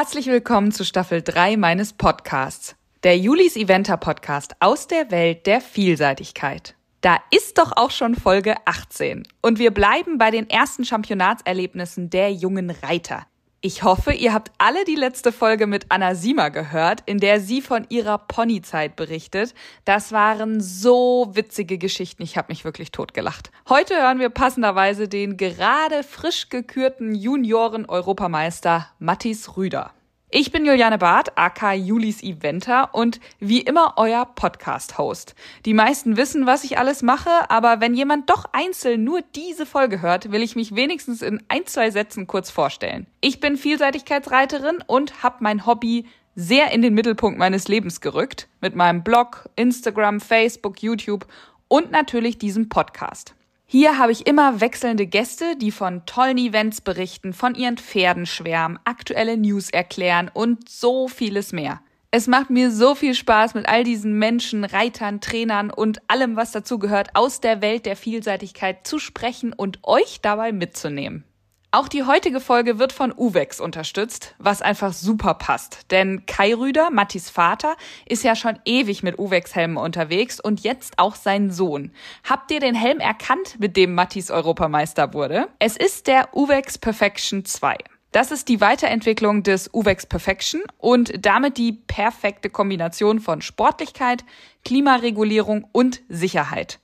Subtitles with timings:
[0.00, 5.60] Herzlich willkommen zu Staffel 3 meines Podcasts, der Julis Eventer Podcast aus der Welt der
[5.60, 6.76] Vielseitigkeit.
[7.00, 12.32] Da ist doch auch schon Folge 18 und wir bleiben bei den ersten Championatserlebnissen der
[12.32, 13.26] jungen Reiter.
[13.60, 17.60] Ich hoffe, ihr habt alle die letzte Folge mit Anna Sima gehört, in der sie
[17.60, 19.52] von ihrer Ponyzeit berichtet.
[19.84, 23.50] Das waren so witzige Geschichten, ich habe mich wirklich totgelacht.
[23.68, 29.92] Heute hören wir passenderweise den gerade frisch gekürten Junioren-Europameister Mattis Rüder.
[30.30, 35.34] Ich bin Juliane Barth, aka Julis Eventer und wie immer euer Podcast-Host.
[35.64, 40.02] Die meisten wissen, was ich alles mache, aber wenn jemand doch einzeln nur diese Folge
[40.02, 43.06] hört, will ich mich wenigstens in ein, zwei Sätzen kurz vorstellen.
[43.22, 46.04] Ich bin Vielseitigkeitsreiterin und habe mein Hobby
[46.34, 51.26] sehr in den Mittelpunkt meines Lebens gerückt, mit meinem Blog, Instagram, Facebook, YouTube
[51.68, 53.34] und natürlich diesem Podcast.
[53.70, 58.78] Hier habe ich immer wechselnde Gäste, die von tollen Events berichten, von ihren Pferden schwärmen,
[58.84, 61.82] aktuelle News erklären und so vieles mehr.
[62.10, 66.52] Es macht mir so viel Spaß, mit all diesen Menschen, Reitern, Trainern und allem, was
[66.52, 71.24] dazugehört, aus der Welt der Vielseitigkeit zu sprechen und euch dabei mitzunehmen.
[71.70, 75.90] Auch die heutige Folge wird von Uwex unterstützt, was einfach super passt.
[75.90, 81.14] Denn Kai Rüder, Mattis Vater, ist ja schon ewig mit Uwex-Helmen unterwegs und jetzt auch
[81.14, 81.92] sein Sohn.
[82.24, 85.48] Habt ihr den Helm erkannt, mit dem Mattis Europameister wurde?
[85.58, 87.76] Es ist der Uwex Perfection 2.
[88.12, 94.24] Das ist die Weiterentwicklung des Uwex Perfection und damit die perfekte Kombination von Sportlichkeit,
[94.64, 96.80] Klimaregulierung und Sicherheit.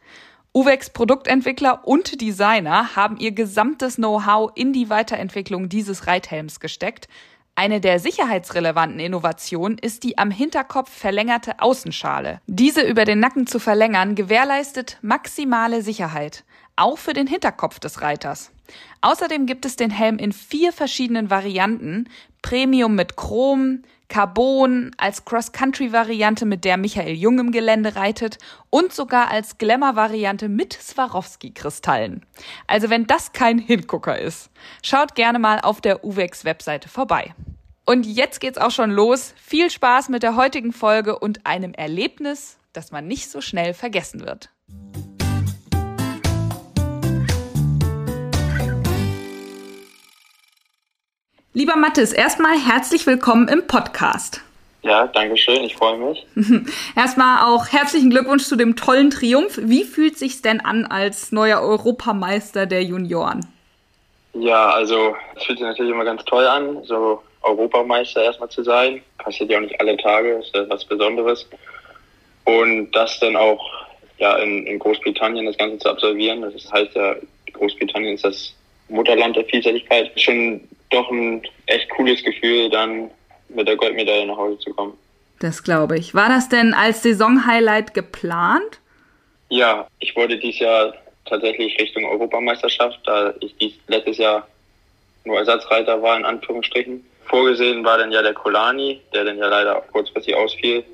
[0.57, 7.09] Uwex Produktentwickler und Designer haben ihr gesamtes Know-how in die Weiterentwicklung dieses Reithelms gesteckt.
[7.57, 12.41] Eine der sicherheitsrelevanten Innovationen ist die am Hinterkopf verlängerte Außenschale.
[12.47, 16.45] Diese über den Nacken zu verlängern gewährleistet maximale Sicherheit,
[16.77, 18.53] auch für den Hinterkopf des Reiters.
[19.01, 22.09] Außerdem gibt es den Helm in vier verschiedenen Varianten,
[22.43, 28.39] Premium mit Chrom, Carbon als Cross-Country-Variante, mit der Michael Jung im Gelände reitet
[28.71, 32.25] und sogar als Glamour-Variante mit Swarovski-Kristallen.
[32.67, 34.51] Also wenn das kein Hingucker ist,
[34.83, 37.35] schaut gerne mal auf der UVEX-Webseite vorbei.
[37.87, 39.35] Und jetzt geht's auch schon los.
[39.37, 44.25] Viel Spaß mit der heutigen Folge und einem Erlebnis, das man nicht so schnell vergessen
[44.25, 44.51] wird.
[51.57, 54.41] Lieber Mathis, erstmal herzlich willkommen im Podcast.
[54.83, 56.27] Ja, danke schön, ich freue mich.
[56.97, 59.61] erstmal auch herzlichen Glückwunsch zu dem tollen Triumph.
[59.63, 63.47] Wie fühlt sich's denn an als neuer Europameister der Junioren?
[64.33, 69.01] Ja, also es fühlt sich natürlich immer ganz toll an, so Europameister erstmal zu sein.
[69.19, 71.49] Passiert ja auch nicht alle Tage, ist ja was Besonderes.
[72.47, 73.65] Und das dann auch
[74.19, 77.15] ja in, in Großbritannien das Ganze zu absolvieren, das heißt ja,
[77.53, 78.53] Großbritannien ist das
[78.89, 80.11] Mutterland der Vielseitigkeit.
[80.21, 80.61] Schon
[80.95, 83.11] doch ein echt cooles Gefühl, dann
[83.49, 84.97] mit der Goldmedaille nach Hause zu kommen.
[85.41, 86.15] Das glaube ich.
[86.15, 88.81] War das denn als Saisonhighlight geplant?
[89.49, 90.95] Ja, ich wollte dieses Jahr
[91.27, 94.47] tatsächlich Richtung Europameisterschaft, da ich dies letztes Jahr
[95.25, 97.05] nur Ersatzreiter war, in Anführungsstrichen.
[97.27, 100.85] Vorgesehen war dann ja der Kolani, der dann ja leider kurzfristig ausfiel.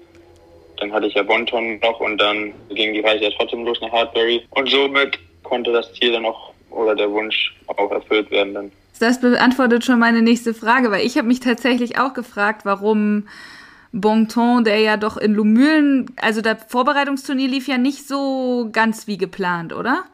[0.78, 3.92] Dann hatte ich ja Bonton noch und dann ging die Reise ja trotzdem los nach
[3.92, 4.46] Hartbury.
[4.50, 8.72] Und somit konnte das Ziel dann auch oder der Wunsch auch erfüllt werden dann.
[9.00, 13.26] Das beantwortet schon meine nächste Frage, weil ich habe mich tatsächlich auch gefragt, warum
[13.92, 19.16] Bonton, der ja doch in Lumülen, also das Vorbereitungsturnier lief ja nicht so ganz wie
[19.16, 20.04] geplant, oder?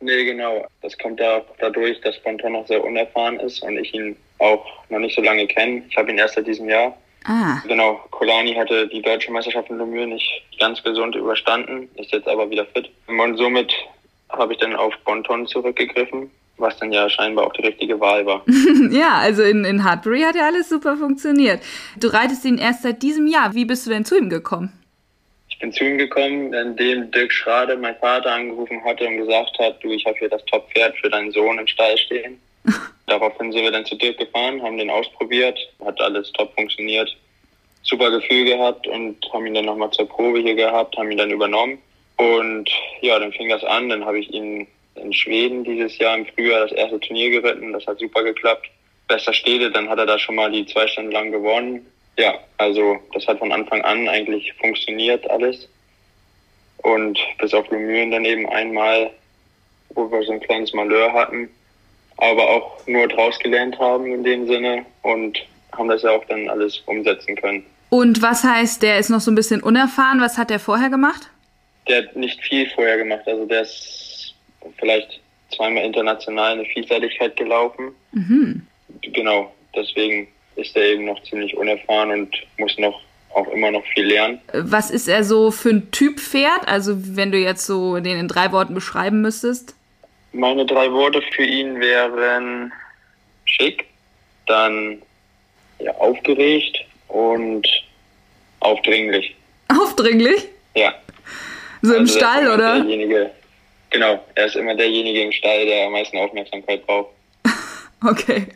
[0.00, 0.66] Nee, genau.
[0.82, 4.98] Das kommt ja dadurch, dass Bonton noch sehr unerfahren ist und ich ihn auch noch
[4.98, 5.84] nicht so lange kenne.
[5.88, 6.98] Ich habe ihn erst seit diesem Jahr.
[7.24, 7.62] Ah.
[7.68, 12.50] Genau, Kolani hatte die deutsche Meisterschaft in Lumülen nicht ganz gesund überstanden, ist jetzt aber
[12.50, 12.90] wieder fit.
[13.06, 13.72] Und somit
[14.30, 18.44] habe ich dann auf Bonton zurückgegriffen, was dann ja scheinbar auch die richtige Wahl war.
[18.90, 21.60] ja, also in, in Hartbury hat ja alles super funktioniert.
[21.98, 23.54] Du reitest ihn erst seit diesem Jahr.
[23.54, 24.72] Wie bist du denn zu ihm gekommen?
[25.48, 29.82] Ich bin zu ihm gekommen, indem Dirk Schrade, mein Vater, angerufen hatte und gesagt hat,
[29.82, 32.40] du, ich habe hier das Top-Pferd für deinen Sohn im Stall stehen.
[33.06, 37.14] Daraufhin sind wir dann zu Dirk gefahren, haben den ausprobiert, hat alles top funktioniert,
[37.82, 41.30] super Gefühl gehabt und haben ihn dann nochmal zur Probe hier gehabt, haben ihn dann
[41.30, 41.78] übernommen.
[42.16, 43.88] Und ja, dann fing das an.
[43.88, 47.72] Dann habe ich ihn in Schweden dieses Jahr im Frühjahr das erste Turnier geritten.
[47.72, 48.68] Das hat super geklappt.
[49.08, 51.86] Bester Stede, dann hat er da schon mal die zwei Stunden lang gewonnen.
[52.18, 55.68] Ja, also das hat von Anfang an eigentlich funktioniert alles.
[56.78, 59.10] Und bis auf Lumüren dann eben einmal,
[59.90, 61.48] wo wir so ein kleines Malheur hatten,
[62.16, 65.38] aber auch nur draus gelernt haben in dem Sinne und
[65.76, 67.64] haben das ja auch dann alles umsetzen können.
[67.88, 70.20] Und was heißt, der ist noch so ein bisschen unerfahren?
[70.20, 71.30] Was hat der vorher gemacht?
[71.88, 73.22] der hat nicht viel vorher gemacht.
[73.26, 74.11] Also der ist
[74.78, 75.20] vielleicht
[75.54, 77.94] zweimal international eine Vielseitigkeit gelaufen.
[78.12, 78.66] Mhm.
[79.02, 83.00] Genau, deswegen ist er eben noch ziemlich unerfahren und muss noch
[83.34, 84.40] auch immer noch viel lernen.
[84.52, 86.66] Was ist er so für ein Typ Pferd?
[86.66, 89.74] Also wenn du jetzt so den in drei Worten beschreiben müsstest?
[90.32, 92.72] Meine drei Worte für ihn wären
[93.44, 93.86] schick,
[94.46, 95.00] dann
[95.78, 96.78] ja, aufgeregt
[97.08, 97.66] und
[98.60, 99.34] aufdringlich.
[99.68, 100.48] Aufdringlich?
[100.74, 100.94] Ja.
[101.82, 102.80] So im also Stall, oder?
[102.80, 103.30] Derjenige,
[103.92, 107.10] genau, er ist immer derjenige im Stall, der am meisten Aufmerksamkeit braucht.
[108.04, 108.48] Okay.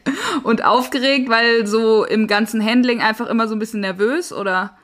[0.42, 4.76] Und aufgeregt, weil so im ganzen Handling einfach immer so ein bisschen nervös, oder?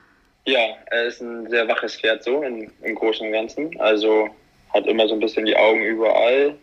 [0.45, 3.77] Ja, er ist ein sehr waches Pferd so im, im Großen und Ganzen.
[3.81, 4.29] Also
[4.73, 6.55] hat immer so ein bisschen die Augen überall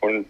[0.00, 0.26] und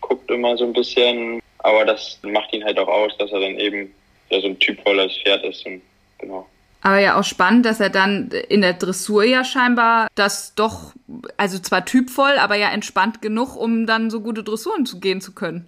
[0.00, 1.40] guckt immer so ein bisschen.
[1.58, 3.92] Aber das macht ihn halt auch aus, dass er dann eben
[4.30, 5.66] ja, so ein typvolles Pferd ist.
[5.66, 5.82] Und,
[6.18, 6.46] genau.
[6.84, 10.92] Aber ja auch spannend, dass er dann in der Dressur ja scheinbar das doch,
[11.38, 15.32] also zwar typvoll, aber ja entspannt genug, um dann so gute Dressuren zu gehen zu
[15.32, 15.66] können.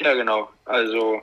[0.00, 0.48] Ja, genau.
[0.64, 1.20] Also,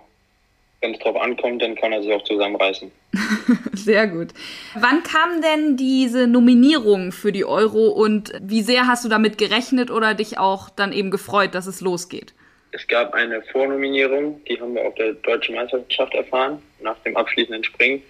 [0.81, 2.91] wenn es drauf ankommt, dann kann er sich auch zusammenreißen.
[3.73, 4.33] sehr gut.
[4.75, 9.91] Wann kam denn diese Nominierung für die Euro und wie sehr hast du damit gerechnet
[9.91, 12.33] oder dich auch dann eben gefreut, dass es losgeht?
[12.71, 17.63] Es gab eine Vornominierung, die haben wir auf der Deutschen Meisterschaft erfahren, nach dem abschließenden
[17.63, 18.03] Springen.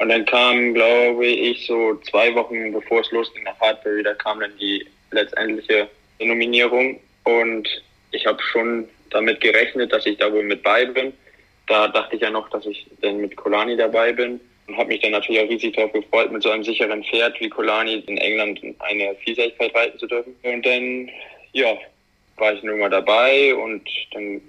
[0.00, 4.40] Und dann kam, glaube ich, so zwei Wochen bevor es losging nach Hartbury, da kam
[4.40, 5.88] dann die letztendliche
[6.18, 6.98] Nominierung.
[7.24, 7.68] Und
[8.10, 11.12] ich habe schon damit gerechnet, dass ich da wohl mit bei bin.
[11.66, 15.02] Da dachte ich ja noch, dass ich dann mit Kolani dabei bin und habe mich
[15.02, 18.58] dann natürlich auch riesig darauf gefreut, mit so einem sicheren Pferd wie Kolani in England
[18.78, 20.34] eine Vielseitigkeit reiten zu dürfen.
[20.42, 21.10] Und dann,
[21.52, 21.76] ja,
[22.38, 23.82] war ich nun mal dabei und
[24.14, 24.40] dann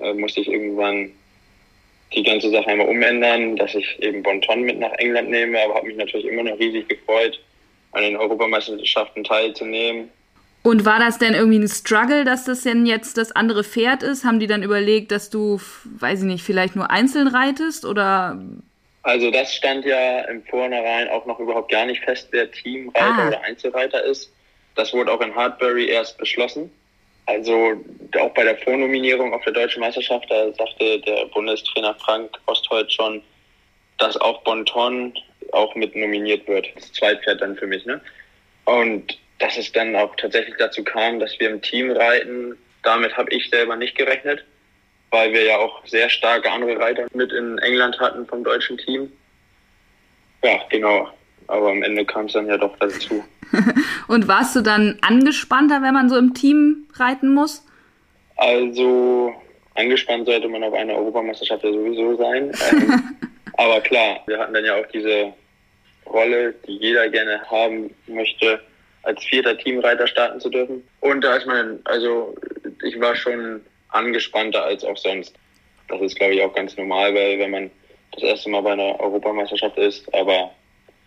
[0.00, 1.12] äh, musste ich irgendwann
[2.14, 5.86] die ganze Sache einmal umändern, dass ich eben Bonton mit nach England nehme, aber habe
[5.86, 7.40] mich natürlich immer noch riesig gefreut,
[7.92, 10.10] an den Europameisterschaften teilzunehmen
[10.64, 14.24] und war das denn irgendwie ein Struggle, dass das denn jetzt das andere Pferd ist?
[14.24, 18.42] Haben die dann überlegt, dass du, weiß ich nicht, vielleicht nur einzeln reitest oder?
[19.02, 23.28] Also das stand ja im Vornherein auch noch überhaupt gar nicht fest, wer Teamreiter ah.
[23.28, 24.32] oder Einzelreiter ist.
[24.74, 26.72] Das wurde auch in Hartbury erst beschlossen.
[27.26, 27.72] Also
[28.18, 33.22] auch bei der Vornominierung auf der deutschen Meisterschaft, da sagte der Bundestrainer Frank Osthold schon,
[33.98, 35.14] dass auch Bonton
[35.52, 36.68] auch mit nominiert wird.
[36.74, 38.00] Das Zweitpferd dann für mich, ne?
[38.64, 42.56] Und dass es dann auch tatsächlich dazu kam, dass wir im Team reiten.
[42.82, 44.44] Damit habe ich selber nicht gerechnet,
[45.10, 49.10] weil wir ja auch sehr starke andere Reiter mit in England hatten vom deutschen Team.
[50.42, 51.10] Ja, genau.
[51.46, 53.24] Aber am Ende kam es dann ja doch dazu.
[54.08, 57.64] Und warst du dann angespannter, wenn man so im Team reiten muss?
[58.36, 59.32] Also
[59.74, 62.52] angespannt sollte man auf einer Europameisterschaft ja sowieso sein.
[62.72, 63.16] Ähm,
[63.56, 65.32] aber klar, wir hatten dann ja auch diese
[66.06, 68.60] Rolle, die jeder gerne haben möchte,
[69.02, 70.82] als vierter Teamreiter starten zu dürfen.
[71.00, 72.34] Und da ist man, also
[72.82, 75.34] ich war schon angespannter als auch sonst.
[75.88, 77.70] Das ist, glaube ich, auch ganz normal, weil wenn man
[78.12, 80.50] das erste Mal bei einer Europameisterschaft ist, aber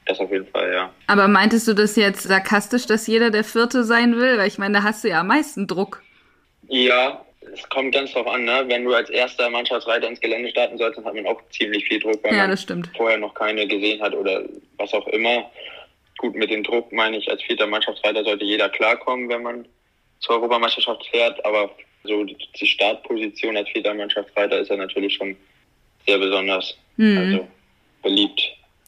[0.07, 0.93] das auf jeden Fall, ja.
[1.07, 4.37] Aber meintest du das jetzt sarkastisch, dass jeder der Vierte sein will?
[4.37, 6.01] Weil ich meine, da hast du ja am meisten Druck.
[6.67, 7.23] Ja,
[7.53, 8.65] es kommt ganz drauf an, ne?
[8.67, 11.99] Wenn du als erster Mannschaftsreiter ins Gelände starten sollst, dann hat man auch ziemlich viel
[11.99, 14.43] Druck, weil ja, man vorher noch keine gesehen hat oder
[14.77, 15.49] was auch immer
[16.17, 19.67] gut, mit dem Druck meine ich, als vierter Mannschaftsreiter sollte jeder klarkommen, wenn man
[20.19, 21.69] zur Europameisterschaft fährt, aber
[22.03, 25.35] so die Startposition als vierter Mannschaftsreiter ist ja natürlich schon
[26.05, 27.17] sehr besonders, mhm.
[27.17, 27.47] also
[28.01, 28.41] beliebt.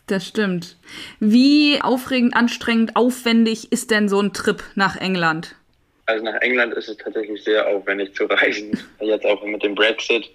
[0.10, 0.78] Das stimmt.
[1.20, 5.56] Wie aufregend, anstrengend, aufwendig ist denn so ein Trip nach England?
[6.06, 8.72] Also nach England ist es tatsächlich sehr aufwendig zu reisen.
[9.00, 10.30] Jetzt auch mit dem Brexit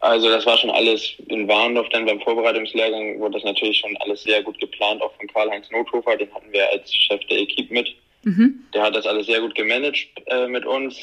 [0.00, 4.22] also das war schon alles in Warndorf, dann beim Vorbereitungslehrgang wurde das natürlich schon alles
[4.22, 7.88] sehr gut geplant, auch von Karl-Heinz Nothofer, den hatten wir als Chef der Equipe mit.
[8.22, 8.64] Mhm.
[8.74, 10.96] Der hat das alles sehr gut gemanagt äh, mit uns,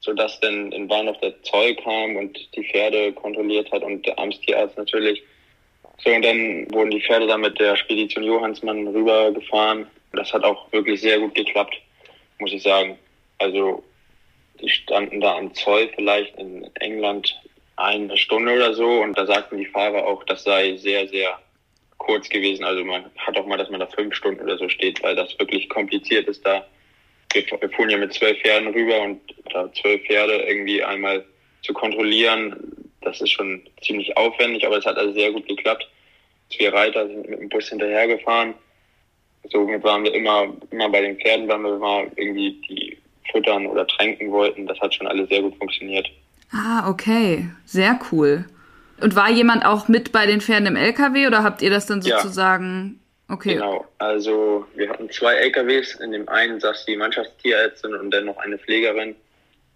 [0.00, 4.76] sodass dann in Warndorf der Zoll kam und die Pferde kontrolliert hat und der Amtstierarzt
[4.76, 5.22] natürlich.
[6.04, 9.86] So, und dann wurden die Pferde dann mit der Spedition Johannsmann rübergefahren.
[10.12, 11.74] Das hat auch wirklich sehr gut geklappt,
[12.38, 12.98] muss ich sagen.
[13.38, 13.82] Also
[14.60, 17.36] die standen da am Zoll vielleicht in England
[17.76, 21.38] eine Stunde oder so und da sagten die Fahrer auch, das sei sehr, sehr
[21.98, 22.64] kurz gewesen.
[22.64, 25.38] Also man hat auch mal, dass man da fünf Stunden oder so steht, weil das
[25.38, 26.66] wirklich kompliziert ist da.
[27.32, 29.20] Wir, fuhren ja mit zwölf Pferden rüber und
[29.52, 31.24] da zwölf Pferde irgendwie einmal
[31.62, 32.56] zu kontrollieren,
[33.02, 35.88] das ist schon ziemlich aufwendig, aber es hat also sehr gut geklappt.
[36.56, 38.54] Wir Reiter sind mit dem Bus hinterhergefahren.
[39.50, 42.98] Somit waren wir immer, immer bei den Pferden, wenn wir mal irgendwie die
[43.30, 44.66] füttern oder tränken wollten.
[44.66, 46.08] Das hat schon alles sehr gut funktioniert.
[46.52, 47.48] Ah, okay.
[47.66, 48.46] Sehr cool.
[49.00, 52.02] Und war jemand auch mit bei den Pferden im LKW oder habt ihr das dann
[52.02, 53.00] sozusagen?
[53.28, 53.54] Ja, okay.
[53.54, 53.86] Genau.
[53.98, 55.94] Also wir hatten zwei LKWs.
[55.96, 59.14] In dem einen saß die Mannschaftstierärztin und dann noch eine Pflegerin.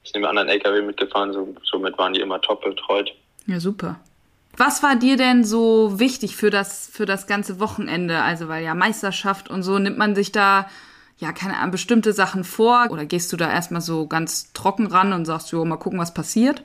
[0.05, 1.33] Ist in dem anderen LKW mitgefahren.
[1.33, 3.13] So, somit waren die immer top betreut.
[3.47, 4.01] Ja, super.
[4.57, 8.23] Was war dir denn so wichtig für das, für das ganze Wochenende?
[8.23, 10.69] Also, weil ja Meisterschaft und so, nimmt man sich da
[11.19, 15.13] ja keine Ahnung, bestimmte Sachen vor oder gehst du da erstmal so ganz trocken ran
[15.13, 16.63] und sagst, jo, mal gucken, was passiert?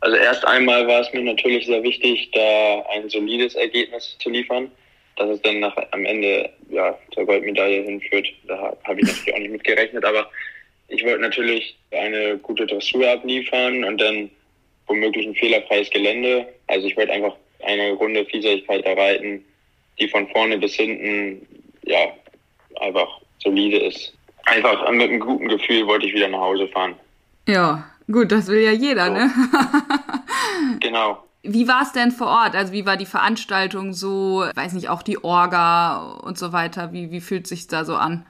[0.00, 4.70] Also erst einmal war es mir natürlich sehr wichtig, da ein solides Ergebnis zu liefern.
[5.16, 9.38] Dass es dann nach, am Ende ja, zur Goldmedaille hinführt, da habe ich natürlich auch
[9.38, 10.02] nicht mit gerechnet.
[10.04, 10.30] Aber
[10.90, 14.30] ich wollte natürlich eine gute Dressur abliefern und dann
[14.86, 16.46] womöglich ein fehlerfreies Gelände.
[16.66, 19.44] Also ich wollte einfach eine runde Vielseitigkeit erreiten,
[19.98, 21.46] die von vorne bis hinten
[21.84, 22.12] ja
[22.80, 24.12] einfach solide ist.
[24.46, 26.94] Einfach mit einem guten Gefühl wollte ich wieder nach Hause fahren.
[27.46, 29.12] Ja, gut, das will ja jeder, so.
[29.12, 29.30] ne?
[30.80, 31.22] genau.
[31.42, 32.54] Wie war es denn vor Ort?
[32.54, 34.44] Also wie war die Veranstaltung so?
[34.54, 36.92] Weiß nicht, auch die Orga und so weiter.
[36.92, 38.26] Wie, wie fühlt sich da so an?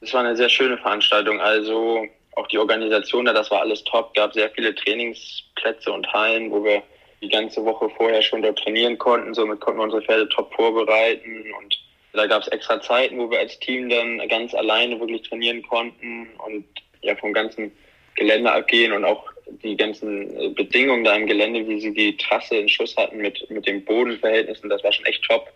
[0.00, 1.40] Es war eine sehr schöne Veranstaltung.
[1.40, 4.14] Also auch die Organisation da, das war alles top.
[4.14, 6.82] Gab sehr viele Trainingsplätze und Hallen, wo wir
[7.20, 9.34] die ganze Woche vorher schon dort trainieren konnten.
[9.34, 11.78] Somit konnten wir unsere Pferde top vorbereiten und
[12.12, 16.28] da gab es extra Zeiten, wo wir als Team dann ganz alleine wirklich trainieren konnten
[16.46, 16.64] und
[17.02, 17.70] ja vom ganzen
[18.14, 19.24] Gelände abgehen und auch
[19.62, 23.48] die ganzen äh, Bedingungen da im Gelände, wie sie die Trasse in Schuss hatten mit,
[23.50, 25.48] mit den Bodenverhältnissen, das war schon echt top.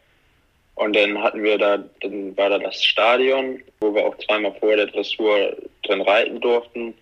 [0.75, 4.75] Und dann hatten wir da, dann war da das Stadion, wo wir auch zweimal vor
[4.75, 6.95] der Dressur drin reiten durften,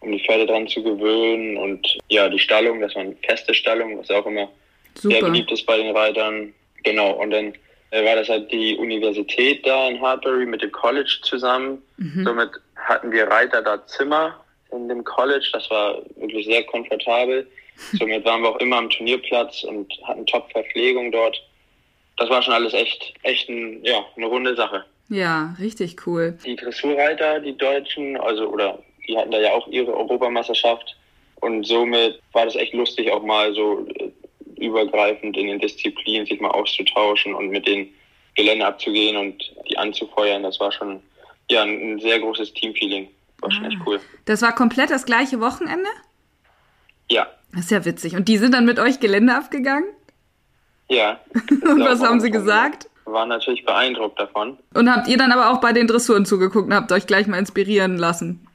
[0.00, 1.56] um die Pferde dran zu gewöhnen.
[1.56, 4.48] Und ja, die Stallung, das war eine feste Stallung, was auch immer
[4.94, 5.14] Super.
[5.14, 6.54] sehr beliebt ist bei den Reitern.
[6.82, 7.52] Genau, und dann
[7.90, 11.82] war das halt die Universität da in Hartbury mit dem College zusammen.
[11.96, 12.24] Mhm.
[12.24, 14.38] Somit hatten wir Reiter da Zimmer
[14.70, 15.48] in dem College.
[15.52, 17.46] Das war wirklich sehr komfortabel.
[17.98, 21.42] Somit waren wir auch immer am Turnierplatz und hatten Top-Verpflegung dort.
[22.20, 24.84] Das war schon alles echt, echt ein, ja, eine runde Sache.
[25.08, 26.38] Ja, richtig cool.
[26.44, 30.98] Die Dressurreiter, die Deutschen, also, oder die hatten da ja auch ihre Europameisterschaft.
[31.36, 34.12] Und somit war das echt lustig, auch mal so äh,
[34.62, 37.88] übergreifend in den Disziplinen sich mal auszutauschen und mit den
[38.34, 40.42] Gelände abzugehen und die anzufeuern.
[40.42, 41.00] Das war schon
[41.50, 43.08] ja ein, sehr großes Teamfeeling.
[43.40, 43.84] War schon echt ah.
[43.86, 44.00] cool.
[44.26, 45.88] Das war komplett das gleiche Wochenende?
[47.10, 47.28] Ja.
[47.52, 48.14] Das ist ja witzig.
[48.14, 49.88] Und die sind dann mit euch Gelände abgegangen?
[50.90, 51.20] Ja.
[51.50, 52.88] und was haben sie gesagt?
[53.04, 54.58] War natürlich beeindruckt davon.
[54.74, 57.38] Und habt ihr dann aber auch bei den Dressuren zugeguckt und habt euch gleich mal
[57.38, 58.46] inspirieren lassen?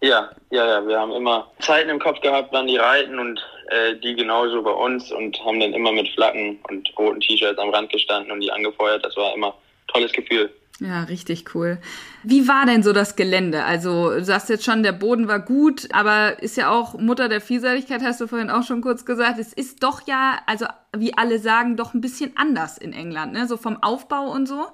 [0.00, 0.86] Ja, ja, ja.
[0.86, 4.72] Wir haben immer Zeiten im Kopf gehabt, wann die reiten und äh, die genauso bei
[4.72, 8.50] uns und haben dann immer mit Flaggen und roten T-Shirts am Rand gestanden und die
[8.50, 9.04] angefeuert.
[9.04, 10.50] Das war immer ein tolles Gefühl.
[10.80, 11.78] Ja, richtig cool.
[12.24, 13.64] Wie war denn so das Gelände?
[13.64, 17.40] Also, du sagst jetzt schon, der Boden war gut, aber ist ja auch Mutter der
[17.40, 19.38] Vielseitigkeit, hast du vorhin auch schon kurz gesagt.
[19.38, 23.46] Es ist doch ja, also wie alle sagen, doch ein bisschen anders in England, ne?
[23.46, 24.66] So vom Aufbau und so.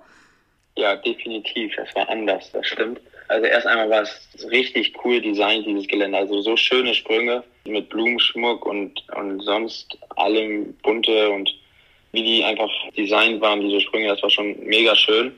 [0.76, 1.76] Ja, definitiv.
[1.76, 3.00] Es war anders, das stimmt.
[3.28, 6.16] Also erst einmal war es richtig cool designt, dieses Gelände.
[6.16, 11.52] Also so schöne Sprünge mit Blumenschmuck und, und sonst allem bunte und
[12.12, 15.32] wie die einfach designt waren, diese Sprünge, das war schon mega schön.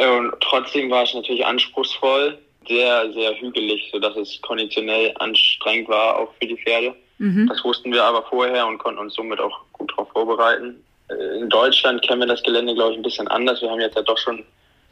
[0.00, 6.32] Und trotzdem war es natürlich anspruchsvoll, sehr, sehr hügelig, sodass es konditionell anstrengend war, auch
[6.40, 6.94] für die Pferde.
[7.18, 7.48] Mhm.
[7.48, 10.82] Das wussten wir aber vorher und konnten uns somit auch gut darauf vorbereiten.
[11.08, 13.60] Äh, in Deutschland kennen wir das Gelände, glaube ich, ein bisschen anders.
[13.60, 14.44] Wir haben jetzt ja doch schon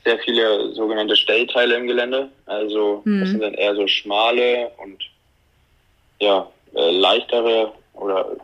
[0.05, 2.29] sehr viele sogenannte Stellteile im Gelände.
[2.47, 3.21] Also mhm.
[3.21, 5.03] das sind dann eher so schmale und
[6.21, 8.37] ja, äh, leichtere oder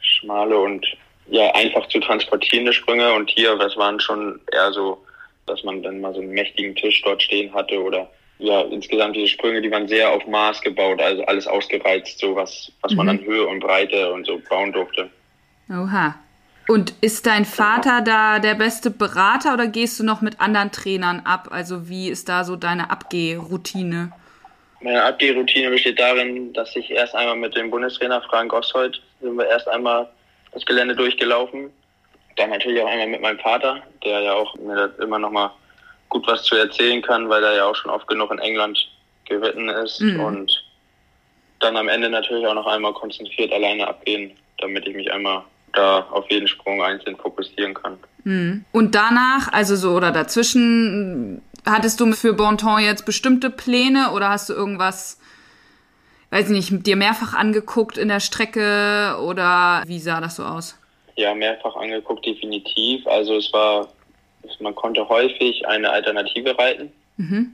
[0.00, 0.86] schmale und
[1.28, 3.12] ja, einfach zu transportierende Sprünge.
[3.14, 5.03] Und hier, das waren schon eher so,
[5.46, 9.28] dass man dann mal so einen mächtigen Tisch dort stehen hatte oder ja, insgesamt diese
[9.28, 12.98] Sprünge, die waren sehr auf Maß gebaut, also alles ausgereizt, so was, was mhm.
[12.98, 15.08] man an Höhe und Breite und so bauen durfte.
[15.70, 16.16] Oha.
[16.66, 21.20] Und ist dein Vater da der beste Berater oder gehst du noch mit anderen Trainern
[21.20, 21.48] ab?
[21.50, 24.12] Also wie ist da so deine Abgehroutine?
[24.80, 29.46] Meine Abgehroutine besteht darin, dass ich erst einmal mit dem Bundestrainer Frank Oshold sind wir
[29.46, 30.08] erst einmal
[30.52, 31.70] das Gelände durchgelaufen.
[32.36, 35.50] Dann natürlich auch einmal mit meinem Vater, der ja auch mir immer noch mal
[36.08, 38.78] gut was zu erzählen kann, weil er ja auch schon oft genug in England
[39.26, 40.00] geritten ist.
[40.00, 40.20] Mhm.
[40.20, 40.64] Und
[41.60, 46.00] dann am Ende natürlich auch noch einmal konzentriert alleine abgehen, damit ich mich einmal da
[46.10, 47.98] auf jeden Sprung einzeln fokussieren kann.
[48.22, 48.64] Hm.
[48.72, 54.48] Und danach, also so oder dazwischen, hattest du für Bonton jetzt bestimmte Pläne oder hast
[54.48, 55.18] du irgendwas,
[56.30, 60.78] weiß nicht, dir mehrfach angeguckt in der Strecke oder wie sah das so aus?
[61.16, 63.06] Ja, mehrfach angeguckt, definitiv.
[63.06, 63.88] Also es war,
[64.58, 66.92] man konnte häufig eine Alternative reiten.
[67.16, 67.52] Mhm.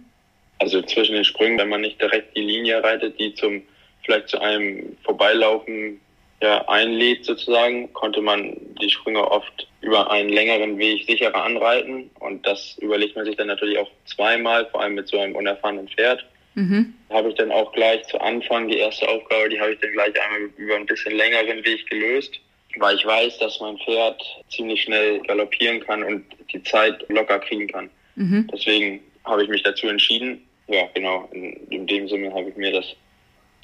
[0.59, 3.62] Also zwischen den Sprüngen, wenn man nicht direkt die Linie reitet, die zum
[4.05, 6.00] vielleicht zu einem Vorbeilaufen
[6.43, 12.11] ja, einlädt sozusagen, konnte man die Sprünge oft über einen längeren Weg sicherer anreiten.
[12.19, 15.88] Und das überlegt man sich dann natürlich auch zweimal, vor allem mit so einem unerfahrenen
[15.88, 16.25] Pferd.
[16.55, 16.95] Mhm.
[17.11, 20.14] Habe ich dann auch gleich zu Anfang die erste Aufgabe, die habe ich dann gleich
[20.21, 22.40] einmal über ein bisschen längeren Weg gelöst.
[22.79, 27.69] Weil ich weiß, dass mein Pferd ziemlich schnell galoppieren kann und die Zeit locker kriegen
[27.69, 27.91] kann.
[28.17, 28.49] Mhm.
[28.53, 30.47] Deswegen habe ich mich dazu entschieden.
[30.69, 31.29] Ja, genau.
[31.33, 32.87] In, in dem Sinne habe ich mir das,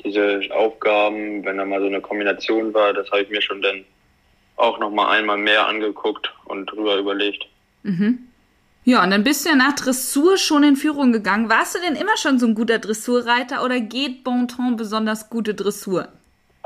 [0.04, 3.84] diese Aufgaben, wenn da mal so eine Kombination war, das habe ich mir schon dann
[4.56, 7.46] auch noch mal einmal mehr angeguckt und drüber überlegt.
[7.82, 8.26] Mhm.
[8.84, 11.48] Ja, und dann bist du ja nach Dressur schon in Führung gegangen.
[11.48, 16.08] Warst du denn immer schon so ein guter Dressurreiter oder geht Bonton besonders gute Dressur?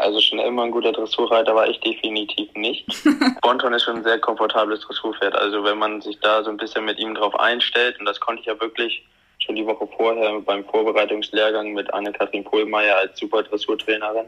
[0.00, 2.86] Also schon immer ein guter Dressurreiter war ich definitiv nicht.
[3.42, 5.34] Bonton ist schon ein sehr komfortables Dressurpferd.
[5.34, 8.40] Also wenn man sich da so ein bisschen mit ihm drauf einstellt, und das konnte
[8.40, 9.04] ich ja wirklich
[9.38, 14.26] schon die Woche vorher beim Vorbereitungslehrgang mit Anne-Kathrin Pohlmeier als super Dressurtrainerin.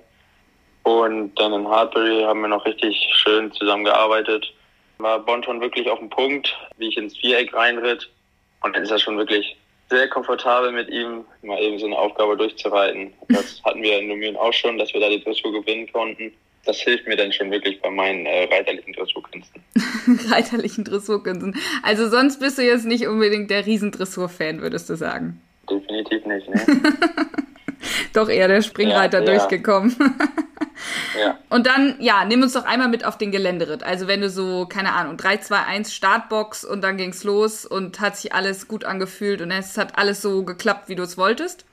[0.85, 4.53] Und dann in Hartbury haben wir noch richtig schön zusammengearbeitet
[5.03, 8.11] war Bonton wirklich auf dem Punkt, wie ich ins Viereck reinritt.
[8.63, 9.57] Und dann ist er schon wirklich
[9.93, 13.13] sehr komfortabel mit ihm, mal eben so eine Aufgabe durchzureiten.
[13.29, 16.33] Das hatten wir in Numieren auch schon, dass wir da die Dressur gewinnen konnten.
[16.65, 19.63] Das hilft mir dann schon wirklich bei meinen äh, reiterlichen Dressurkünsten.
[20.31, 21.57] reiterlichen Dressurkünsten.
[21.83, 25.41] Also sonst bist du jetzt nicht unbedingt der Riesendressur-Fan, würdest du sagen?
[25.69, 26.65] Definitiv nicht, ne?
[28.13, 29.97] Doch eher der Springreiter ja, durchgekommen.
[31.19, 31.39] Ja.
[31.51, 33.83] Und dann, ja, nimm uns doch einmal mit auf den Geländeritt.
[33.83, 38.01] Also wenn du so, keine Ahnung, 3, 2, 1 Startbox und dann ging's los und
[38.01, 41.65] hat sich alles gut angefühlt und es hat alles so geklappt, wie du es wolltest.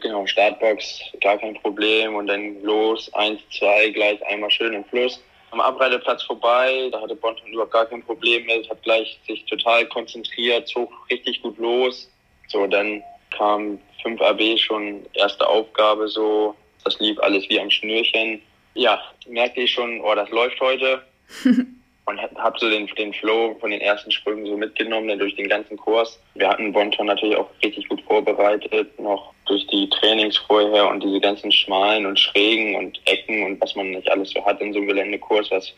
[0.00, 5.22] Genau, Startbox, gar kein Problem und dann los, 1, 2, gleich einmal schön im Fluss.
[5.52, 9.86] Am Abreiteplatz vorbei, da hatte Bonton überhaupt gar kein Problem mit, hat gleich sich total
[9.86, 12.10] konzentriert, zog richtig gut los.
[12.48, 18.40] So, dann kam 5 AB schon erste Aufgabe so, das lief alles wie am Schnürchen
[18.76, 21.02] ja, merkte ich schon, oh, das läuft heute.
[22.04, 25.48] und habe so den, den Flow von den ersten Sprüngen so mitgenommen, dann durch den
[25.48, 26.20] ganzen Kurs.
[26.34, 31.18] Wir hatten Bonton natürlich auch richtig gut vorbereitet, noch durch die Trainings vorher und diese
[31.18, 34.78] ganzen Schmalen und Schrägen und Ecken und was man nicht alles so hat in so
[34.78, 35.72] einem Geländekurs, was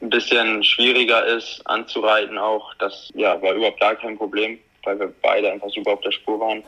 [0.00, 2.72] ein bisschen schwieriger ist anzureiten auch.
[2.78, 6.40] Das ja, war überhaupt gar kein Problem, weil wir beide einfach super auf der Spur
[6.40, 6.64] waren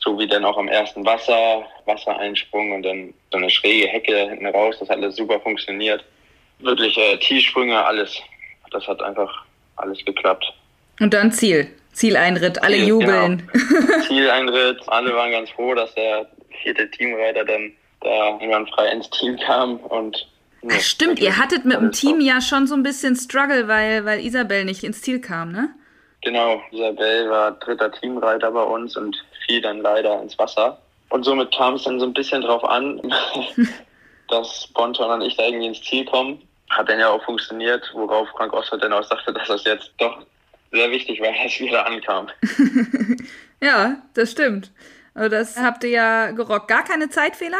[0.00, 4.46] so wie dann auch am ersten Wasser, Wassereinsprung und dann so eine schräge Hecke hinten
[4.46, 6.04] raus, das hat alles super funktioniert.
[6.58, 8.20] Wirklich äh, T-Sprünge, alles.
[8.70, 9.44] Das hat einfach
[9.76, 10.44] alles geklappt.
[11.00, 11.68] Und dann Ziel.
[11.92, 13.48] Zieleinritt, alle Ziel, jubeln.
[13.52, 14.02] Genau.
[14.08, 16.26] Zieleinritt, alle waren ganz froh, dass der
[16.62, 20.26] vierte Teamreiter dann da irgendwann frei ins Team kam und
[20.70, 24.20] Ach, stimmt, ihr hattet mit dem Team ja schon so ein bisschen Struggle, weil, weil
[24.20, 25.70] Isabel nicht ins Ziel kam, ne?
[26.22, 29.16] Genau, Isabel war dritter Teamreiter bei uns und
[29.50, 30.78] fiel dann leider ins Wasser.
[31.08, 33.00] Und somit kam es dann so ein bisschen drauf an,
[34.28, 36.40] dass Bonton und ich da irgendwie ins Ziel kommen.
[36.70, 40.24] Hat dann ja auch funktioniert, worauf Frank Ossert dann auch sagte, dass das jetzt doch
[40.70, 42.30] sehr wichtig war, dass wir da ankamen.
[43.60, 44.70] ja, das stimmt.
[45.14, 46.68] Aber das habt ihr ja gerockt.
[46.68, 47.58] Gar keine Zeitfehler?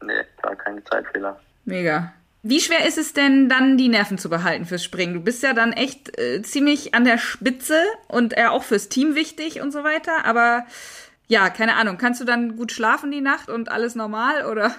[0.00, 1.40] Nee, gar keine Zeitfehler.
[1.64, 2.12] Mega.
[2.44, 5.14] Wie schwer ist es denn dann, die Nerven zu behalten fürs Springen?
[5.14, 9.16] Du bist ja dann echt äh, ziemlich an der Spitze und äh, auch fürs Team
[9.16, 10.24] wichtig und so weiter.
[10.24, 10.64] Aber
[11.28, 11.98] ja, keine Ahnung.
[11.98, 14.74] Kannst du dann gut schlafen die Nacht und alles normal oder?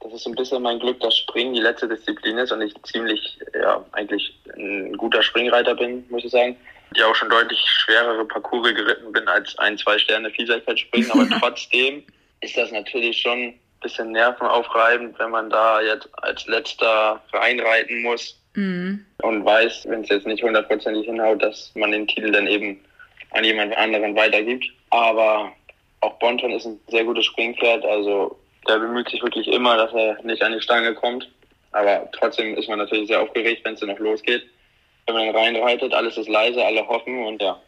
[0.00, 2.74] Das ist so ein bisschen mein Glück, dass Springen die letzte Disziplin ist und ich
[2.84, 6.56] ziemlich, ja, eigentlich ein guter Springreiter bin, muss ich sagen.
[6.96, 12.04] Die auch schon deutlich schwerere Parcours geritten bin als ein, zwei Sterne Vielseitigkeitsspringen, aber trotzdem
[12.40, 19.04] ist das natürlich schon bisschen nervenaufreibend, wenn man da jetzt als letzter reinreiten muss mhm.
[19.22, 22.80] und weiß, wenn es jetzt nicht hundertprozentig hinhaut, dass man den Titel dann eben
[23.30, 24.64] an jemand anderen weitergibt.
[24.90, 25.52] Aber
[26.00, 30.22] auch Bonton ist ein sehr gutes Springpferd, also der bemüht sich wirklich immer, dass er
[30.24, 31.28] nicht an die Stange kommt.
[31.72, 34.42] Aber trotzdem ist man natürlich sehr aufgeregt, wenn es dann noch losgeht.
[35.06, 37.58] Wenn man reinreitet, alles ist leise, alle hoffen und ja.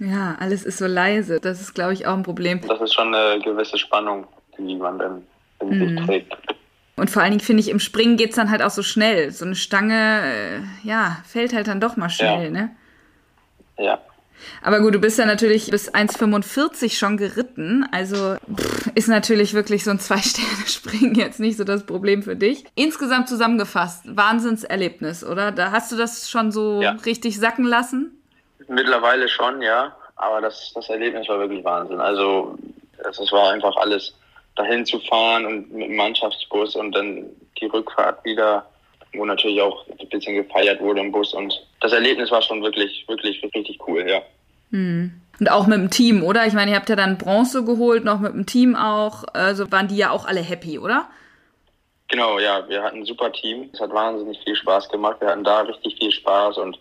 [0.00, 1.40] Ja, alles ist so leise.
[1.40, 2.60] Das ist, glaube ich, auch ein Problem.
[2.66, 4.26] Das ist schon eine gewisse Spannung
[4.66, 5.26] die man dann
[5.60, 5.96] in mhm.
[5.96, 6.36] sich trägt.
[6.96, 9.30] Und vor allen Dingen finde ich, im Springen geht es dann halt auch so schnell.
[9.30, 10.22] So eine Stange,
[10.84, 12.50] äh, ja, fällt halt dann doch mal schnell, ja.
[12.50, 12.76] ne?
[13.78, 13.98] Ja.
[14.62, 17.86] Aber gut, du bist ja natürlich bis 1,45 schon geritten.
[17.92, 22.64] Also pff, ist natürlich wirklich so ein Zwei-Sterne-Springen jetzt nicht so das Problem für dich.
[22.74, 25.52] Insgesamt zusammengefasst, Wahnsinnserlebnis, oder?
[25.52, 26.92] Da hast du das schon so ja.
[27.04, 28.16] richtig sacken lassen?
[28.68, 29.96] Mittlerweile schon, ja.
[30.16, 32.00] Aber das, das Erlebnis war wirklich Wahnsinn.
[32.00, 32.58] Also
[32.98, 34.14] es war einfach alles
[34.56, 37.24] dahin zu fahren und mit dem Mannschaftsbus und dann
[37.60, 38.66] die Rückfahrt wieder,
[39.14, 43.04] wo natürlich auch ein bisschen gefeiert wurde im Bus und das Erlebnis war schon wirklich,
[43.08, 44.22] wirklich richtig cool, ja.
[44.70, 45.12] Hm.
[45.38, 46.46] Und auch mit dem Team, oder?
[46.46, 49.24] Ich meine, ihr habt ja dann Bronze geholt, noch mit dem Team auch.
[49.32, 51.08] Also waren die ja auch alle happy, oder?
[52.08, 52.68] Genau, ja.
[52.68, 53.70] Wir hatten ein super Team.
[53.72, 55.16] Es hat wahnsinnig viel Spaß gemacht.
[55.20, 56.78] Wir hatten da richtig viel Spaß und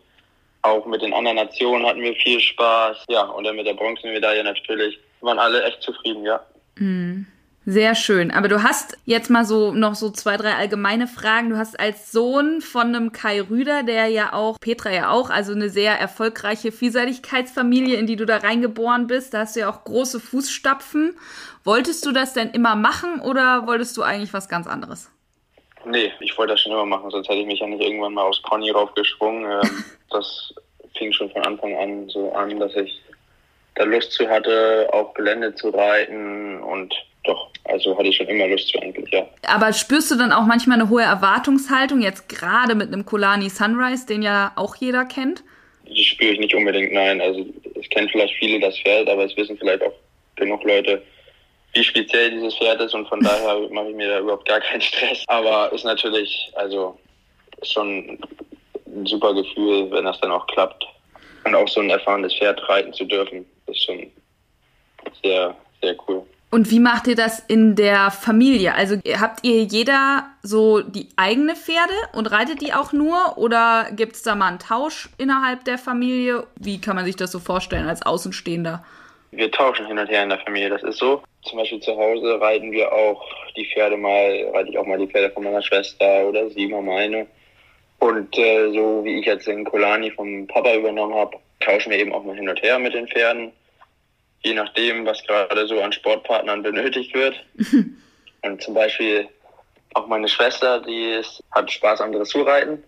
[0.62, 3.06] auch mit den anderen Nationen hatten wir viel Spaß.
[3.08, 6.42] Ja, und dann mit der Bronzemedaille natürlich waren alle echt zufrieden, ja.
[6.76, 7.28] Mhm.
[7.72, 8.32] Sehr schön.
[8.32, 11.52] Aber du hast jetzt mal so noch so zwei, drei allgemeine Fragen.
[11.52, 15.52] Du hast als Sohn von einem Kai Rüder, der ja auch, Petra ja auch, also
[15.52, 19.36] eine sehr erfolgreiche Vielseitigkeitsfamilie, in die du da reingeboren bist.
[19.36, 21.16] Da hast du ja auch große Fußstapfen.
[21.64, 25.12] Wolltest du das denn immer machen oder wolltest du eigentlich was ganz anderes?
[25.86, 28.24] Nee, ich wollte das schon immer machen, sonst hätte ich mich ja nicht irgendwann mal
[28.24, 29.44] aufs Pony raufgeschwungen.
[29.46, 30.56] Ähm, das
[30.98, 33.00] fing schon von Anfang an so an, dass ich
[33.76, 38.48] da Lust zu hatte, auf Gelände zu reiten und doch, also hatte ich schon immer
[38.48, 39.28] Lust zu eigentlich, ja.
[39.48, 44.06] Aber spürst du dann auch manchmal eine hohe Erwartungshaltung, jetzt gerade mit einem Kulani Sunrise,
[44.06, 45.44] den ja auch jeder kennt?
[45.88, 47.20] Die spüre ich nicht unbedingt, nein.
[47.20, 47.46] Also
[47.80, 49.94] es kennen vielleicht viele das Pferd, aber es wissen vielleicht auch
[50.36, 51.02] genug Leute,
[51.74, 54.82] wie speziell dieses Pferd ist und von daher mache ich mir da überhaupt gar keinen
[54.82, 55.24] Stress.
[55.28, 56.98] Aber ist natürlich, also
[57.62, 58.18] ist schon
[58.88, 60.86] ein super Gefühl, wenn das dann auch klappt.
[61.46, 64.12] Und auch so ein erfahrenes Pferd reiten zu dürfen, ist schon
[65.24, 66.26] sehr, sehr cool.
[66.52, 68.74] Und wie macht ihr das in der Familie?
[68.74, 73.38] Also habt ihr jeder so die eigene Pferde und reitet die auch nur?
[73.38, 76.48] Oder gibt es da mal einen Tausch innerhalb der Familie?
[76.56, 78.84] Wie kann man sich das so vorstellen als Außenstehender?
[79.32, 80.70] Wir tauschen hin und her in der Familie.
[80.70, 81.22] Das ist so.
[81.44, 83.24] Zum Beispiel zu Hause reiten wir auch
[83.56, 86.82] die Pferde mal, reite ich auch mal die Pferde von meiner Schwester oder sie mal
[86.82, 87.28] meine.
[88.00, 92.14] Und äh, so wie ich jetzt den Kolani vom Papa übernommen habe, tauschen wir eben
[92.14, 93.52] auch mal hin und her mit den Pferden
[94.42, 97.36] je nachdem, was gerade so an Sportpartnern benötigt wird.
[98.42, 99.28] und zum Beispiel
[99.94, 102.84] auch meine Schwester, die ist, hat Spaß am Dressurreiten.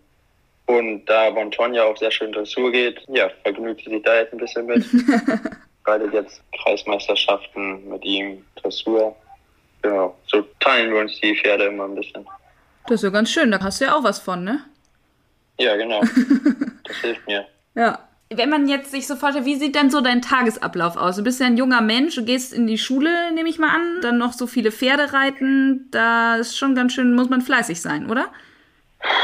[0.68, 4.40] Und da Bontonia auch sehr schön Dressur geht, ja, vergnügt sie sich da jetzt ein
[4.40, 4.86] bisschen mit.
[5.86, 9.16] Reitet jetzt Kreismeisterschaften mit ihm, Dressur.
[9.82, 12.26] Genau, so teilen wir uns die Pferde immer ein bisschen.
[12.86, 14.64] Das ist ja ganz schön, da hast du ja auch was von, ne?
[15.60, 16.02] Ja, genau.
[16.84, 17.48] das hilft mir.
[17.76, 18.08] Ja.
[18.34, 21.18] Wenn man jetzt sich so vorstellt, wie sieht denn so dein Tagesablauf aus?
[21.18, 24.00] Du bist ja ein junger Mensch, du gehst in die Schule, nehme ich mal an,
[24.02, 28.10] dann noch so viele Pferde reiten, da ist schon ganz schön, muss man fleißig sein,
[28.10, 28.30] oder?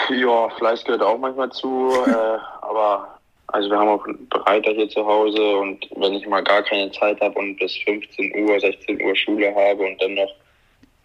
[0.09, 3.17] Ja, Fleiß gehört auch manchmal zu, äh, aber
[3.47, 6.91] also wir haben auch einen Bereiter hier zu Hause und wenn ich mal gar keine
[6.91, 10.35] Zeit habe und bis 15 Uhr, 16 Uhr Schule habe und dann noch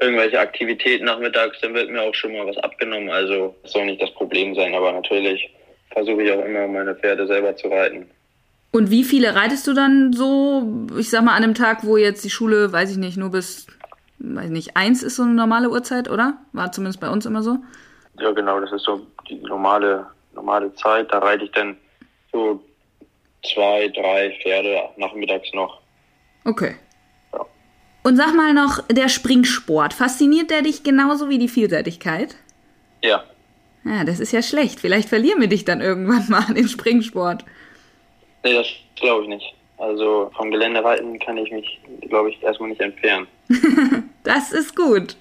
[0.01, 3.11] irgendwelche Aktivitäten nachmittags, dann wird mir auch schon mal was abgenommen.
[3.11, 5.49] Also das soll nicht das Problem sein, aber natürlich
[5.92, 8.11] versuche ich auch immer, meine Pferde selber zu reiten.
[8.70, 12.24] Und wie viele reitest du dann so, ich sag mal, an einem Tag, wo jetzt
[12.24, 13.66] die Schule, weiß ich nicht, nur bis,
[14.18, 16.38] weiß ich nicht, eins ist so eine normale Uhrzeit, oder?
[16.52, 17.59] War zumindest bei uns immer so.
[18.18, 21.12] Ja, genau, das ist so die normale, normale Zeit.
[21.12, 21.76] Da reite ich dann
[22.33, 22.62] so
[23.52, 25.81] zwei, drei Pferde nachmittags noch.
[26.44, 26.76] Okay.
[27.35, 27.44] Ja.
[28.05, 32.37] Und sag mal noch, der Springsport, fasziniert der dich genauso wie die Vielseitigkeit?
[33.02, 33.22] Ja,
[33.85, 34.81] ja, das ist ja schlecht.
[34.81, 37.45] Vielleicht verlieren wir dich dann irgendwann mal an den Springsport.
[38.45, 38.66] Nee, das
[38.97, 39.55] glaube ich nicht.
[39.79, 43.27] Also vom Geländereiten kann ich mich, glaube ich, erstmal nicht entfernen.
[44.23, 45.16] das ist gut.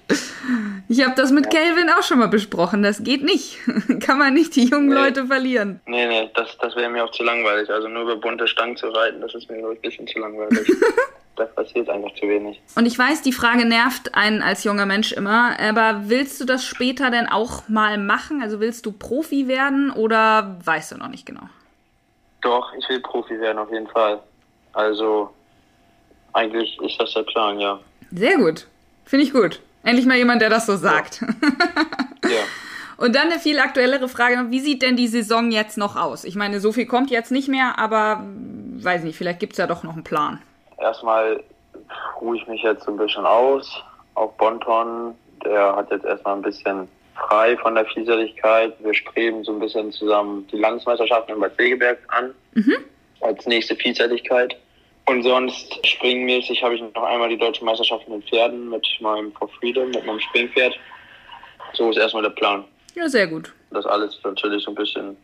[0.88, 2.84] Ich habe das mit Kelvin auch schon mal besprochen.
[2.84, 3.58] Das geht nicht.
[4.00, 4.94] kann man nicht die jungen nee.
[4.94, 5.80] Leute verlieren.
[5.86, 7.70] Nee, nee, das, das wäre mir auch zu langweilig.
[7.70, 10.20] Also nur über bunte Stangen zu reiten, das ist mir, glaube ich, ein bisschen zu
[10.20, 10.60] langweilig.
[11.36, 12.60] da passiert einfach zu wenig.
[12.76, 16.64] Und ich weiß, die Frage nervt einen als junger Mensch immer, aber willst du das
[16.64, 18.42] später denn auch mal machen?
[18.42, 21.48] Also willst du Profi werden oder weißt du noch nicht genau?
[22.42, 24.20] Doch, ich will Profi werden auf jeden Fall.
[24.72, 25.30] Also
[26.32, 27.78] eigentlich ist das der Plan, ja.
[28.10, 28.66] Sehr gut.
[29.04, 29.60] Finde ich gut.
[29.84, 31.22] Endlich mal jemand, der das so sagt.
[31.22, 31.28] Ja.
[32.30, 32.42] ja.
[32.98, 36.24] Und dann eine viel aktuellere Frage wie sieht denn die Saison jetzt noch aus?
[36.24, 39.66] Ich meine, so viel kommt jetzt nicht mehr, aber weiß nicht, vielleicht gibt es ja
[39.66, 40.40] doch noch einen Plan
[40.82, 41.42] erstmal
[42.20, 43.82] ruhe ich mich jetzt so ein bisschen aus.
[44.14, 45.14] Auch Bonton,
[45.44, 48.74] der hat jetzt erstmal ein bisschen frei von der Vielseitigkeit.
[48.80, 52.34] Wir streben so ein bisschen zusammen die Landesmeisterschaften in Bad Segeberg an.
[52.54, 52.76] Mhm.
[53.20, 54.56] Als nächste Vielseitigkeit.
[55.06, 59.48] Und sonst springmäßig habe ich noch einmal die deutsche Meisterschaft mit Pferden mit meinem For
[59.48, 60.78] Freedom, mit meinem Springpferd.
[61.72, 62.64] So ist erstmal der Plan.
[62.94, 63.52] Ja, sehr gut.
[63.70, 65.16] Das alles natürlich so ein bisschen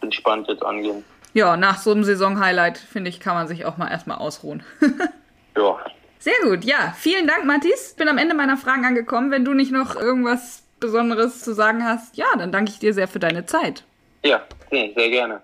[0.00, 1.04] entspannt jetzt angehen.
[1.34, 4.62] Ja, nach so einem Saisonhighlight, finde ich, kann man sich auch mal erstmal ausruhen.
[5.56, 5.78] ja.
[6.18, 6.94] Sehr gut, ja.
[6.96, 7.94] Vielen Dank, Mathis.
[7.94, 9.30] Bin am Ende meiner Fragen angekommen.
[9.30, 13.08] Wenn du nicht noch irgendwas Besonderes zu sagen hast, ja, dann danke ich dir sehr
[13.08, 13.84] für deine Zeit.
[14.24, 15.42] Ja, nee, sehr gerne.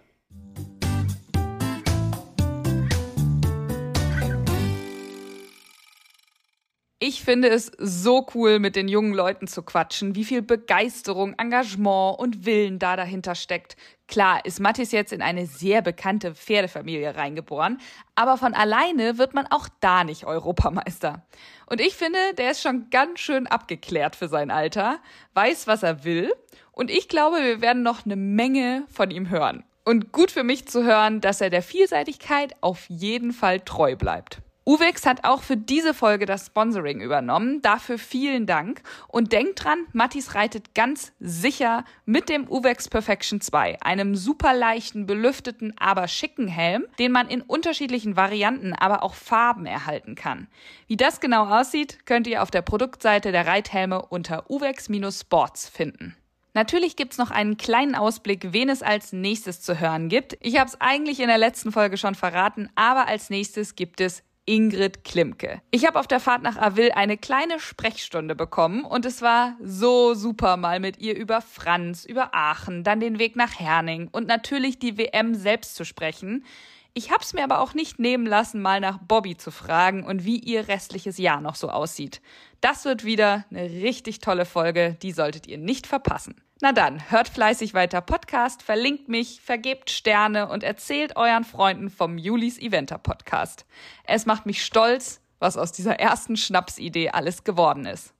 [7.00, 12.18] Ich finde es so cool, mit den jungen Leuten zu quatschen, wie viel Begeisterung, Engagement
[12.18, 13.76] und Willen da dahinter steckt.
[14.08, 17.78] Klar ist Mathis jetzt in eine sehr bekannte Pferdefamilie reingeboren,
[18.16, 21.24] aber von alleine wird man auch da nicht Europameister.
[21.66, 24.98] Und ich finde, der ist schon ganz schön abgeklärt für sein Alter,
[25.34, 26.32] weiß, was er will
[26.72, 29.62] und ich glaube, wir werden noch eine Menge von ihm hören.
[29.84, 34.42] Und gut für mich zu hören, dass er der Vielseitigkeit auf jeden Fall treu bleibt.
[34.68, 37.62] Uwex hat auch für diese Folge das Sponsoring übernommen.
[37.62, 38.82] Dafür vielen Dank.
[39.08, 45.06] Und denkt dran, Mattis reitet ganz sicher mit dem Uwex Perfection 2, einem super leichten,
[45.06, 50.48] belüfteten, aber schicken Helm, den man in unterschiedlichen Varianten, aber auch Farben erhalten kann.
[50.86, 56.14] Wie das genau aussieht, könnt ihr auf der Produktseite der Reithelme unter uwex-sports finden.
[56.52, 60.36] Natürlich gibt's noch einen kleinen Ausblick, wen es als nächstes zu hören gibt.
[60.40, 64.24] Ich habe es eigentlich in der letzten Folge schon verraten, aber als nächstes gibt es
[64.48, 65.60] Ingrid Klimke.
[65.70, 70.14] Ich habe auf der Fahrt nach Avil eine kleine Sprechstunde bekommen und es war so
[70.14, 74.78] super mal mit ihr über Franz, über Aachen, dann den Weg nach Herning und natürlich
[74.78, 76.46] die WM selbst zu sprechen.
[76.94, 80.38] Ich hab's mir aber auch nicht nehmen lassen, mal nach Bobby zu fragen und wie
[80.38, 82.22] ihr restliches Jahr noch so aussieht.
[82.62, 86.40] Das wird wieder eine richtig tolle Folge, die solltet ihr nicht verpassen.
[86.60, 92.18] Na dann, hört fleißig weiter Podcast, verlinkt mich, vergebt Sterne und erzählt euren Freunden vom
[92.18, 93.64] Julis Eventer Podcast.
[94.02, 98.12] Es macht mich stolz, was aus dieser ersten Schnapsidee alles geworden ist.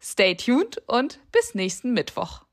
[0.00, 2.46] Stay tuned und bis nächsten Mittwoch.